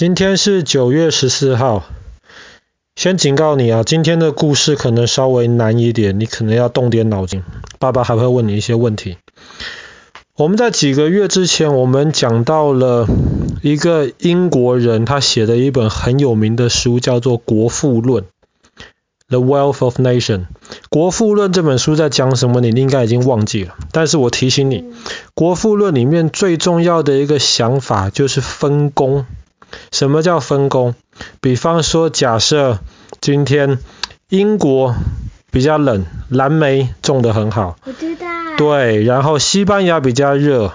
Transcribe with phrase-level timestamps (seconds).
[0.00, 1.84] 今天是九月十四号。
[2.96, 7.42] 先警告你啊，今天的故事可能稍微难一点，你可能要动点脑筋。
[7.78, 9.18] 爸爸还会问你一些问题。
[10.38, 13.06] 我们在几个月之前，我们讲到了
[13.60, 18.24] 一个英国人，他写的一本很有名的书，叫做《国富论》
[19.28, 20.38] （The Wealth of Nation）。
[20.88, 22.62] 《国富论》这本书在讲什么？
[22.62, 23.74] 你应该已经忘记了。
[23.92, 24.78] 但是我提醒你，
[25.34, 29.26] 《国富论》里面最重要的一个想法就是分工。
[29.90, 30.94] 什么叫分工？
[31.40, 32.78] 比方说，假设
[33.20, 33.78] 今天
[34.28, 34.94] 英国
[35.50, 37.76] 比较冷，蓝莓种得很好。
[37.84, 38.26] 我知道。
[38.56, 40.72] 对，然后西班牙比较热，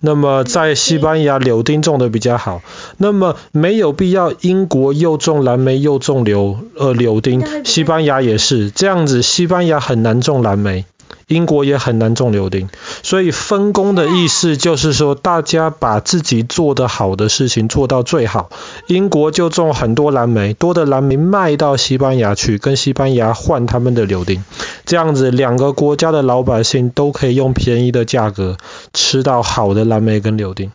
[0.00, 2.60] 那么在西班牙柳丁种得比较好。
[2.96, 10.86] 那么没有必要英国又种蓝莓又种柳呃柳丁，西班牙也是这样子，西班牙很难种蓝莓。
[11.26, 12.68] 英国也很难种柳丁，
[13.02, 18.50] 所以分工的意思就是说，大家把自己做得好的事情做到最好。
[18.88, 24.44] 英国就种很多蓝莓，多的蓝莓卖到西班牙去，跟西班牙换他们的柳丁，
[24.84, 28.56] 这样子两个国家的老百姓都可以用便宜的价格
[28.92, 30.72] 吃到好的蓝莓跟柳丁。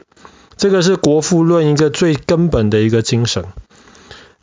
[0.58, 3.44] 这个是国富论一个最根本的一个精神。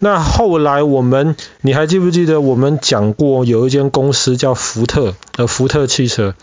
[0.05, 6.35] 那后来我们，你还记不记得我们讲过有一间公司叫福特，呃，福特汽车。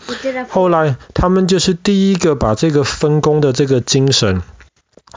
[0.48, 4.40] 后来他们就是第一个把这个分工的这个精神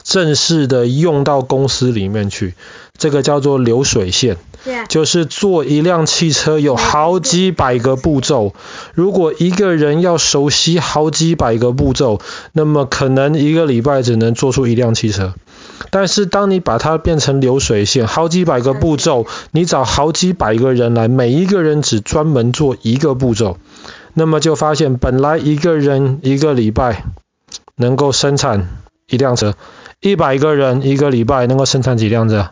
[0.03, 2.53] 正式的用到公司里面去，
[2.97, 4.35] 这个叫做流水线。
[4.87, 8.53] 就是做一辆汽车有好几百个步骤，
[8.93, 12.19] 如果一个人要熟悉好几百个步骤，
[12.53, 15.33] 那么可能一个礼拜只能做出一辆汽车。
[15.89, 23.57] 但是当你把它变成流水线，好几百个步骤，你找好几百个人来，每一个人只专门做一个步骤，
[24.13, 27.03] 那么就发现本来一个人一个礼拜
[27.75, 28.69] 能够生产
[29.09, 29.55] 一辆车，
[29.99, 32.51] 一百个人一个礼拜能够生产几辆车？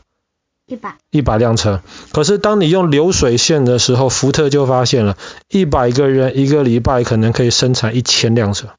[0.71, 0.95] 一百。
[1.11, 1.81] 一百辆车。
[2.13, 5.17] 可是当你用流水线的时候，福特就发现了，
[5.49, 8.69] 一百个人一个礼拜可能可以生产一千辆车。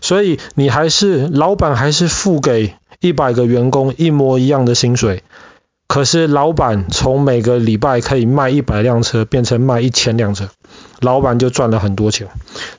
[0.00, 5.22] 所以你还是老板还是付给一百个员工一模一样的薪水，
[5.86, 10.48] 可是老板从每个礼拜可以卖一百辆车变成卖一千辆车，
[11.00, 12.28] 老板就赚了很多钱。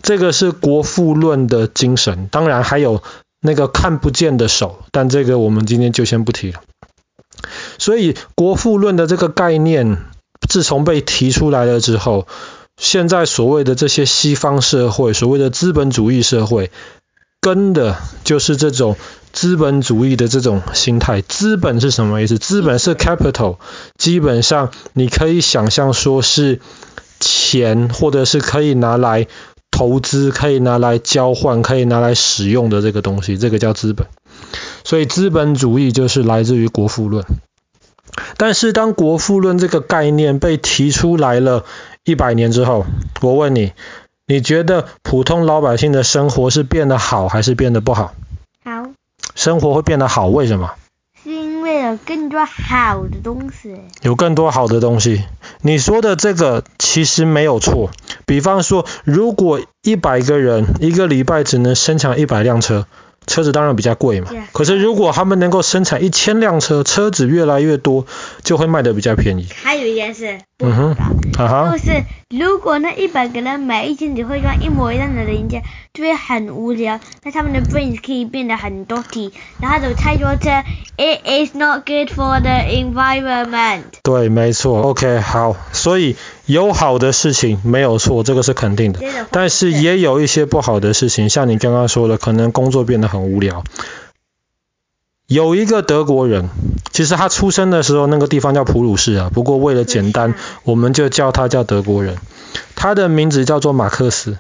[0.02, 3.04] 这个是国富论的精神，当然还有
[3.42, 6.62] 那个看不见的手，但这个我们今天就先不提了。
[7.78, 9.98] 所以国富论的这个概念
[10.48, 12.28] 自从被提出来了之后，
[12.78, 16.72] 现在所谓的这些西方社会，所谓的资本主义社会，
[17.42, 18.96] 跟的就是这种。
[19.32, 22.40] 资本主义的这种心态，资本是什么意思？
[22.40, 23.58] 资本是 capital，
[23.96, 26.60] 基本上你可以想象说是
[27.20, 29.28] 钱，或者是可以拿来
[29.70, 34.08] 投资、可以拿来交换、可以拿来使用的这个东西，这个叫资本。
[34.84, 37.26] 所以资本主义就是来自于国富论。
[38.38, 41.66] 但是当国富论这个概念被提出来了
[42.04, 42.86] 一百年之后，
[43.22, 43.74] 我问你，
[44.26, 48.14] 你觉得普通老百姓的生活是变得好还是变得不好？
[48.64, 48.90] 好
[49.36, 50.72] 生活会变得好，为什么？
[51.22, 53.76] 是因为有更多好的东西。
[54.02, 55.24] 有更多好的东西。
[55.62, 57.92] 你说的这个其实没有错。
[58.26, 62.88] 比方说，如果一百个人一个礼拜只能生产一百辆车。
[63.30, 68.06] 车子当然比较贵嘛，可是如果他们能够生产一千辆车，车子越来越多，
[68.44, 69.48] 就会卖得比较便宜。
[69.64, 70.92] 还有一件事，嗯哼，
[71.38, 77.00] 啊哈，就是如果那一百个人每一天只会装一模一样的零件，就会很无聊。
[77.24, 79.32] 那他们的 brains 可以变得很多题，
[79.62, 80.50] 然后有太多车
[80.98, 83.84] ，it is not good for the environment。
[84.04, 86.16] 对，没错，OK，好，所以。
[86.50, 89.00] 有好的事情没有错，这个是肯定的。
[89.30, 93.64] 但是也有一些不好的事情，像你刚刚说的，可能工作变得很无聊。
[95.30, 96.50] 有一个德国人，
[96.92, 102.18] 其实他出生的时候那个地方叫普鲁士啊，不过为了简单，我们就叫他叫德国人。
[102.76, 104.40] 他的名字叫做马克思。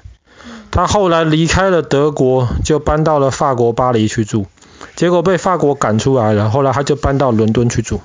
[0.71, 4.47] 他后来离开了德国，就搬到了法国巴黎去住，
[4.95, 6.49] 结果被法国赶出来了。
[6.49, 8.01] 后来他就搬到伦敦去住。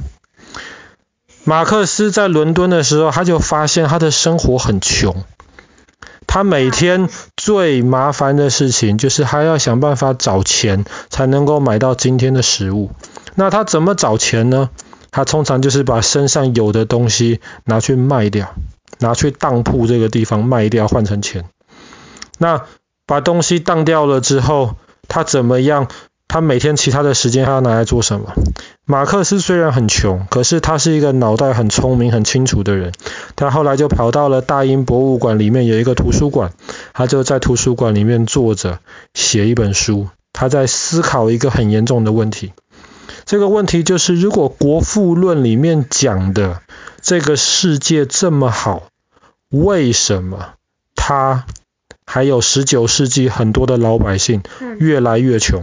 [1.44, 5.24] 马克思在伦敦的时候，他就发现他的生活很穷。
[6.26, 12.90] 他每天最麻烦的事情就是还要想办法找钱，才能够买到今天的食物。
[13.34, 14.70] 那他怎么找钱呢？
[15.10, 18.54] 他通常就是把身上有的东西拿去卖掉，
[18.98, 21.44] 拿去当铺这个地方卖掉换成钱。
[22.38, 22.62] 那
[23.06, 24.74] 把东西当掉了之后，
[25.06, 25.88] 他怎么样？
[26.34, 28.34] 他每天其他的时间他要拿来做什么？
[28.86, 32.90] 马克思虽然很穷，可是他是一个脑袋很聪明、很清楚的人。
[33.36, 36.52] 他后来就跑到了大英博物馆里面有一个图书馆，
[36.92, 38.80] 他就在图书馆里面坐着
[39.14, 40.08] 写一本书。
[40.32, 42.52] 他在思考一个很严重的问题。
[43.24, 46.62] 这个问题就是，如果《国富论》里面讲的
[47.00, 48.88] 这个世界这么好，
[49.50, 50.54] 为什么
[50.96, 51.46] 他
[52.04, 54.42] 还有十九世纪很多的老百姓
[54.80, 55.62] 越来越穷？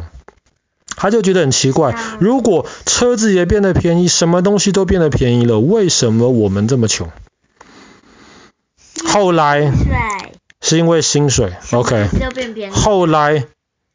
[0.95, 7.09] 他就觉得很奇怪，如果车子也变得便宜，什么东西都变得便宜了，为什么我们这么穷？
[9.05, 9.71] 后来
[10.61, 12.07] 是因为薪水，OK。
[12.71, 13.45] 后来，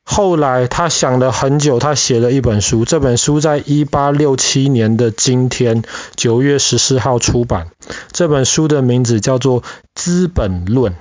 [0.05, 5.85] 后来他想了很久，他写了一本书，这本书在一八六七年的今天
[6.17, 7.69] 九月十四号出版。
[8.11, 9.63] 这本书的名字叫做
[9.95, 10.93] 《资本论》，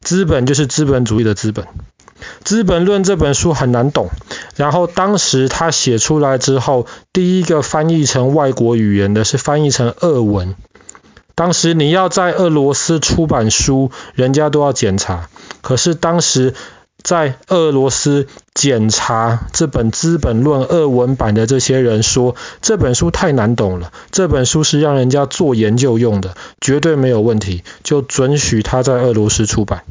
[0.00, 1.64] 资本就是资本主义的资本。
[2.44, 4.10] 《资本论》这本书很难懂，
[4.56, 10.54] 然后当时他写出来之后，第一个翻译成外国语言的是翻译成俄文。
[11.34, 15.28] 当时你要在俄罗斯出版书，人家都要检查。
[15.60, 16.54] 可是当时
[17.00, 29.84] 在俄罗斯检查这本《资本论》俄文版的这些人说，这本书太难懂了，这本书是让人家做研究用的，绝对没有问题，就准许他在俄罗斯出版。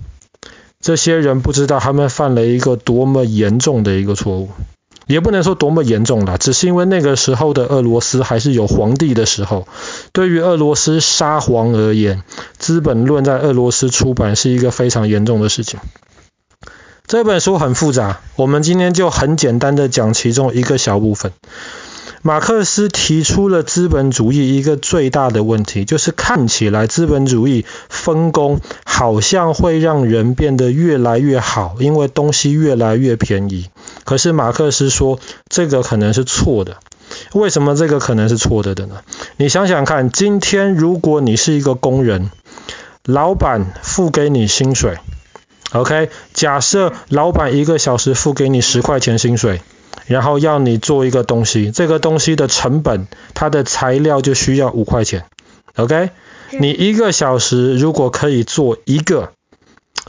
[0.79, 4.49] 这些人不知道他们犯了一个多么严重的一个错误，
[5.07, 9.67] 也不能说多么严重啦，只是因为那个时候的俄罗斯还是有皇帝的时候，
[10.11, 12.17] 对于俄罗斯沙皇而言，
[12.57, 15.79] 《资本论》在俄罗斯出版是一个非常严重的事情。
[17.07, 21.31] 这本书很复杂，我们今天就很简单的讲其中一个小部分。
[22.27, 33.69] 马克思提出了资本主义一个最大的问题，就是看起来资本主义分工好像会让人变得越来越好，因为东西越来越便宜。
[34.03, 36.75] 可是马克思说这个可能是错的。
[37.31, 38.97] 为什么这个可能是错的的呢？
[39.37, 42.29] 你想想看，今天如果你是一个工人，
[43.05, 44.97] 老板付给你薪水
[45.71, 49.61] ，OK，假设老板一个小时付给你十块钱薪水。
[50.07, 55.25] 然后要你做一个东西，这个东西的成本，它的材料就需要五块钱
[55.75, 56.09] ，OK？
[56.59, 59.33] 你一个小时如果可以做一个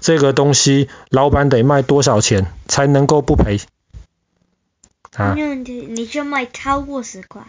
[0.00, 3.58] 这个东西，老板得卖多少钱才能够不赔？
[5.16, 5.34] 啊？
[5.34, 5.42] 你
[5.86, 7.42] 你就卖超过十块？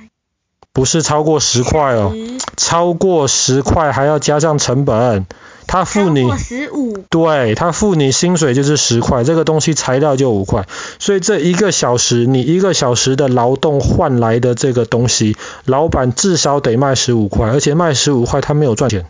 [0.74, 2.14] 不是超过十块哦，
[2.58, 5.26] 超过十块还要加上成本。
[5.72, 10.68] 他付你十五，对，他付你薪水就是十块，这个东西材料就五块，
[10.98, 19.06] 所以这一个小时你一个小时的劳动换来的这个东西，老板至少得卖十五块，而且卖十五块他没有赚钱，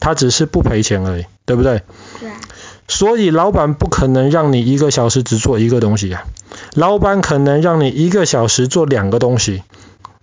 [0.00, 1.80] 他只是不赔钱而已，对不对？
[2.20, 2.28] 对。
[2.88, 6.24] 所以老板不可能让你一个小时只做一个东西啊，
[6.74, 9.62] 老板可能让你一个小时做两个东西。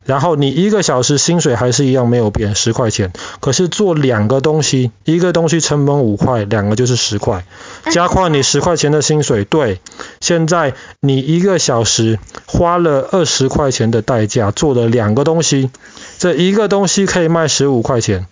[0.09, 3.13] 然后你一个小时薪水还是一样没有变，十块钱。
[3.41, 7.45] 可是做两个东西，一个东西成本五块，两个就是十块，
[7.91, 9.45] 加快你十块钱的薪水。
[9.45, 9.79] 对，
[10.19, 12.17] 现在你一个小时
[12.47, 15.69] 花了二十块钱的代价做了两个东西，
[16.17, 18.25] 这一个东西可以卖十五块钱，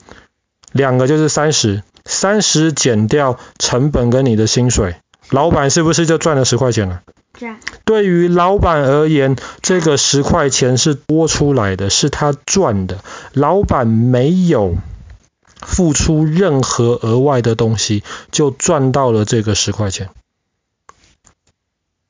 [0.71, 4.95] 两个就是三十，三十减掉成本跟你的薪水，
[5.29, 7.01] 老板是不是就赚了十块钱了？
[7.85, 12.99] 对于老板而言，这个十块钱是多出来的，是他赚的。
[13.33, 14.75] 老板没有
[15.61, 20.09] 付出任何额外的东西，就赚到了这个十块钱。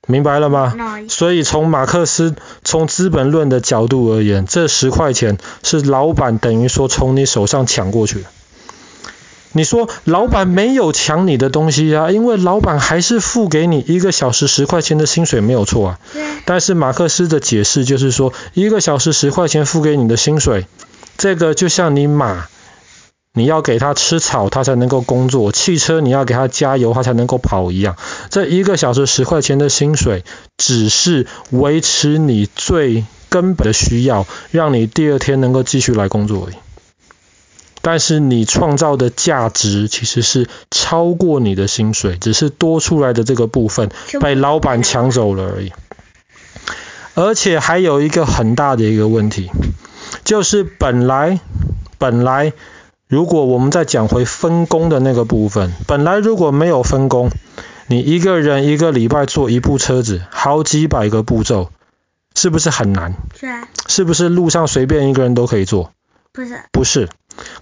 [0.07, 0.73] 明白了吗？
[1.09, 2.33] 所以从马克思
[2.63, 8.29] 从《资本论》的角度而言，这十块钱是老板等于说从你手上抢过去的。
[9.53, 15.99] 你说老板没有抢你的东西啊，因为老板还是付给你一个小时十块钱的薪水，没有错啊。
[16.45, 20.67] 但是马克思的解释就是说，一个小时十块钱付给你的薪水，
[21.17, 22.47] 这个就像你马，
[23.33, 27.95] 你要给它吃草，它才能够工作；汽车你要给它加油，它才能够跑一样。
[28.29, 30.23] 这一个小时十块钱的薪水，
[30.57, 36.55] 只是维持你最根本的需要，让你第二天能够继续来工作而已。
[37.89, 43.89] 但是你创造的价值其实是超过你的薪水，只是多出来的这个部分
[44.19, 45.71] 被老板抢走了而已。
[47.13, 49.49] 而且还有一个很大的一个问题，
[50.25, 51.39] 就是本来
[51.97, 52.51] 本来
[53.07, 57.29] 如果我们再讲回分工的那个部分，本来如果没有分工，
[57.87, 61.71] 你一个人一个礼拜做一部车子，好几百个步骤，
[62.35, 63.13] 是不是很难？
[63.39, 63.65] 是啊。
[63.87, 65.93] 是不是路上随便一个人都可以做？
[66.33, 66.59] 不是。
[66.73, 67.07] 不是。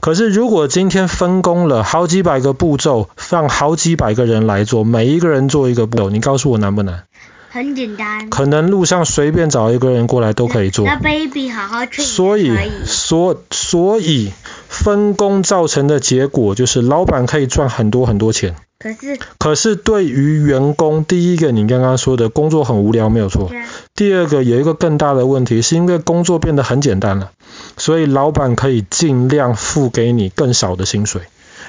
[0.06, 7.06] 可是，如果今天分工了好几百个步骤，让好几百个人来做，每一个人做一个步骤，你告诉我难不难？
[7.50, 8.30] 很简单。
[8.30, 10.86] 可能路上随便找一个人过来都可以做。
[10.86, 12.04] 那 baby 好好吃。
[12.04, 12.54] 所以，
[12.86, 14.32] 所所以
[14.70, 18.56] 分工造成的结果就是老板可以赚很多很多钱。
[18.78, 23.50] 可是，可是对于员工，第一个你刚刚说的工作很无聊没有错。
[23.96, 27.32] 第二个有一个更大的问题，是因为工作变得很简单了，
[27.78, 31.22] 所以老板可以尽量付给你更少的薪水。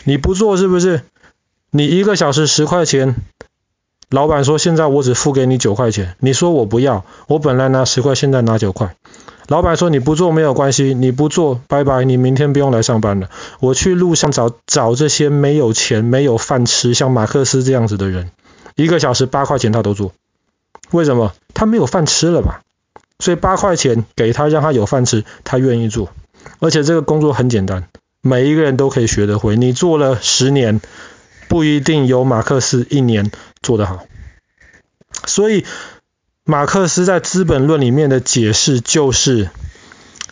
[0.04, 1.02] 你不做是不是？
[1.70, 3.14] 你一个小时十块钱，
[4.10, 8.96] 老板说现在我只付给你九块钱，你说我不要，我本来拿十块，现在拿九块。
[9.48, 13.30] 老板说你不做没有关系，你不做拜拜，你明天不用来上班了。
[13.60, 18.32] 我去路上找找这些没有钱、没有饭吃，像马克思这样子的人，
[18.74, 20.12] 一个小时八块钱他都做。
[20.90, 21.32] 为什么？
[21.54, 22.62] 他没有饭吃了吧？
[23.20, 26.10] 所以八块钱给他，让他有饭吃，他愿意做。
[26.58, 27.88] 而且这个工作很简单，
[28.20, 29.56] 每一个人都可以学得会。
[29.56, 30.80] 你做了十年，
[31.48, 33.30] 不一定有马克思一年
[33.62, 34.04] 做得好。
[35.24, 35.64] 所以。
[36.48, 39.50] 马克思在《资本论》里面的解释就是，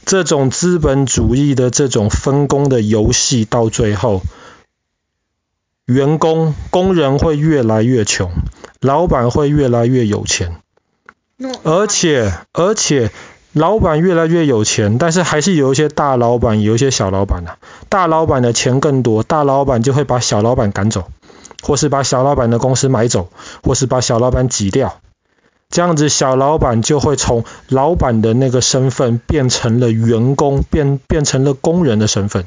[0.04, 4.22] 这种资本主义的这种分工的游戏，到最后，
[5.86, 8.30] 员工、工人会越来越穷，
[8.80, 10.60] 老板会越来越有钱，
[11.64, 13.10] 而且而且
[13.52, 21.08] 老板越来越有钱，但是还是有一些大老板，有一些小老板啊，大老板的钱更多，大老板就会把小老板赶走，
[21.60, 23.30] 或是把小老板的公司买走，
[23.64, 25.00] 或是把小老板挤掉。
[25.74, 32.44] 这样子，小老板就会从老板的那个身份变成了员工，变变成了工人的身份。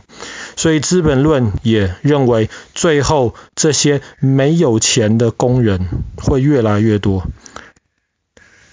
[0.56, 7.26] 所以，《资本论》也认为，最后这些没有钱的工人会越来越多，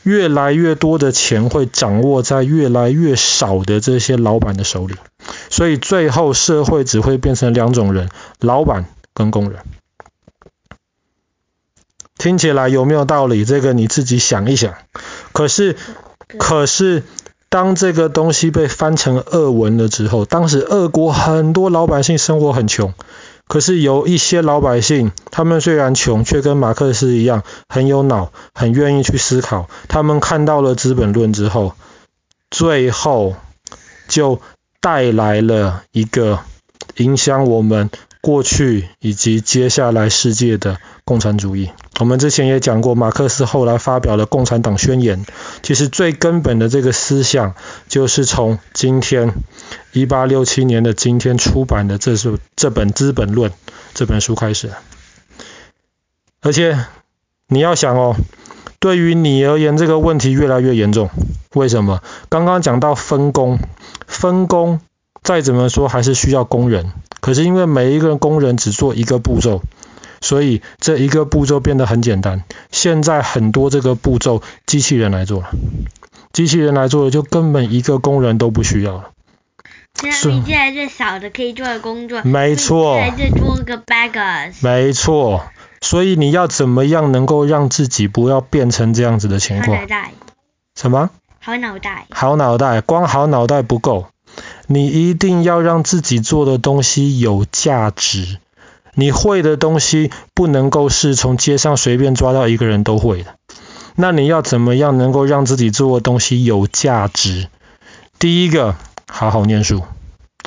[0.05, 4.95] 越来越多的钱会掌握在越来越少的这些老板的手里。
[5.51, 8.09] 所以，最后社会只会变成两种人：
[8.39, 8.85] 老板
[9.15, 9.59] 跟工人。
[12.25, 13.45] 听起来有没有道理？
[13.45, 14.73] 这个你自己想一想。
[15.33, 15.77] 可是，
[16.39, 17.03] 可是，
[17.51, 22.95] 当这个东西被翻成俄文了之后，当时俄国很多老百姓生活很穷，
[23.47, 29.69] 可是有一些老百姓，他们虽然穷，却跟马克思一样很有脑，很愿意去思考。
[29.89, 31.75] 他们看到了《资本论》之后，
[32.51, 33.37] 最后
[34.09, 34.41] 就
[34.81, 36.39] 带来了一个
[36.97, 37.91] 影响我们
[38.23, 41.69] 过去以及接下来世界的共产主义。
[42.01, 45.25] 我们之前也讲过，马克思后来发表了《共产党宣言》，
[45.63, 47.55] 其实最根本的这个思想，
[47.89, 49.33] 就是从今天
[49.93, 53.51] 一八六七年的今天出版的这是这本《资本论》
[53.95, 54.73] 这本书开始。
[56.43, 56.85] 而且
[57.47, 58.17] 你要想哦，
[58.81, 61.11] 对于你而言，这个问题越来越严重。
[61.55, 62.03] 为什么？
[62.29, 63.61] 刚刚讲到分工，
[64.09, 64.81] 分工
[65.23, 69.63] 再怎么说还是需要工人，可是因为每一个工人只做一个步骤。
[70.25, 72.45] 所以这一个步骤变得很简单。
[72.73, 75.51] 现在很多这个步骤机器人来做了，
[76.33, 79.11] 机器人来做了，就根本一个工人都不需要了。
[80.11, 82.23] 是越来越少的可以做的工作。
[82.23, 82.97] 没错。
[82.97, 84.55] 越来越多个 beggars。
[84.61, 85.45] 没错。
[85.83, 89.77] 所以你要怎么样能够让自己不要变成这样子的情况？
[89.77, 90.13] 好脑袋。
[90.75, 91.11] 什么？
[91.39, 92.07] 好脑袋。
[92.11, 94.07] 好脑袋，光好脑袋不够，
[94.67, 98.39] 你一定要让自己做的东西有价值。
[98.95, 103.35] 你会的东西不能够是从街上随便抓到一个人都会的。
[103.97, 107.49] 那你要怎么样能够让自己做的东西有价值？
[108.19, 108.75] 第一个，
[109.07, 109.83] 好好念书，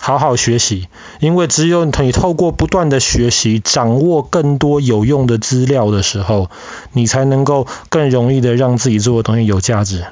[0.02, 0.88] 好好学习，
[1.20, 6.50] 因为只有你透过不断的学习，掌握更多有用的资料的时候，
[6.92, 10.06] 你才能够更容易的让自己做的东西有价值。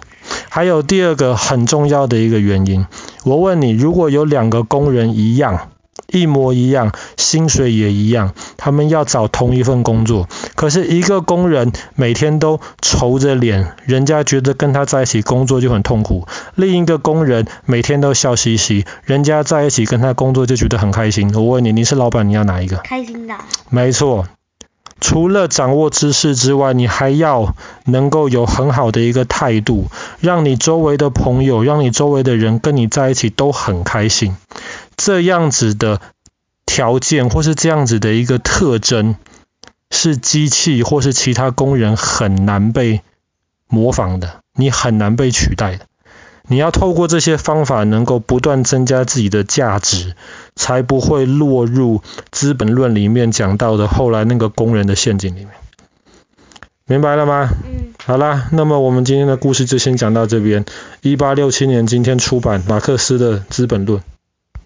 [0.50, 2.86] 还有第二个很重要的一个原因，
[3.26, 5.70] 我问你，如果有两个工人一样，
[6.08, 10.28] 一模一样，薪水也一样，他们要找同一份工作。
[10.56, 21.34] 可是，一个工人每天都愁着脸，人家觉得跟他在一起工作就很痛苦；另一个工人每天都笑嘻嘻，人家在一起跟他工作就觉得很开心。
[21.34, 22.78] 我问你，你是老板，你要哪一个？
[22.78, 23.36] 开心的。
[23.70, 24.28] 没错，
[25.02, 29.88] 除了掌握知识之外，你还要能够有很好的一个态度，
[30.20, 34.36] 让你周围的朋友，让你周围的人跟你在一起都很开心。
[34.98, 36.02] 这样子的
[36.66, 39.16] 条件，或是这样子的一个特征，
[39.92, 43.02] 是机器或是其他工人很难被
[43.68, 45.86] 模仿的，你很难被取代的。
[46.48, 50.16] 你要透过这些方法，能够不断增加自己的价值，
[50.56, 52.00] 才不会落入
[52.30, 55.50] 《资本论》里面讲到的后来那个工人的陷阱里面。
[56.86, 57.50] 明白了吗？
[57.66, 57.94] 嗯。
[58.06, 60.66] 好啦，那么我们今天的故事就先讲到这边。
[61.02, 64.00] 一八六七年，今天出版马克思的《资本论》。